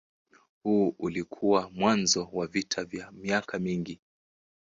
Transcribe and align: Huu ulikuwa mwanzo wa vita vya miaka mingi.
Huu 0.63 0.95
ulikuwa 0.99 1.69
mwanzo 1.69 2.29
wa 2.33 2.47
vita 2.47 2.85
vya 2.85 3.11
miaka 3.11 3.59
mingi. 3.59 3.99